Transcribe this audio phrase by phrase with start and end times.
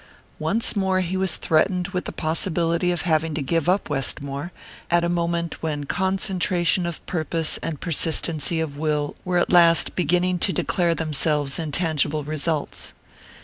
[0.39, 4.51] Once more he was threatened with the possibility of having to give up Westmore,
[4.89, 10.39] at a moment when concentration of purpose and persistency of will were at last beginning
[10.39, 12.93] to declare themselves in tangible results.